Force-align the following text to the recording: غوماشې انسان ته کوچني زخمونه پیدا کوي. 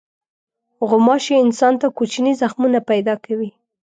غوماشې 0.87 1.35
انسان 1.45 1.73
ته 1.81 1.87
کوچني 1.97 2.33
زخمونه 2.41 2.79
پیدا 2.89 3.15
کوي. 3.25 3.49